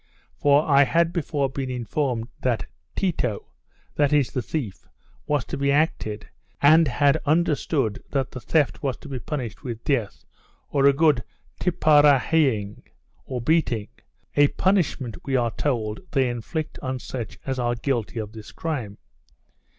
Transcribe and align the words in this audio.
For 0.35 0.63
I 0.67 0.81
had 0.83 1.13
before 1.13 1.47
been 1.47 1.69
informed 1.69 2.27
that 2.39 2.65
Teto 2.95 3.45
(that 3.93 4.11
is, 4.11 4.31
the 4.31 4.41
Thief) 4.41 4.87
was 5.27 5.45
to 5.45 5.57
be 5.57 5.71
acted, 5.71 6.27
and 6.59 6.87
had 6.87 7.17
understood 7.23 8.01
that 8.09 8.31
the 8.31 8.39
theft 8.39 8.81
was 8.81 8.97
to 8.97 9.07
be 9.07 9.19
punished 9.19 9.61
with 9.63 9.83
death, 9.83 10.25
or 10.71 10.87
a 10.87 10.91
good 10.93 11.23
tiparahying 11.61 12.81
(or 13.25 13.41
beating), 13.41 13.89
a 14.35 14.47
punishment, 14.47 15.17
we 15.23 15.35
are 15.35 15.51
told, 15.51 15.99
they 16.13 16.29
inflict 16.31 16.79
on 16.81 16.97
such 16.97 17.37
as 17.45 17.59
are 17.59 17.75
guilty 17.75 18.17
of 18.17 18.31
this 18.31 18.51
crime. 18.51 18.97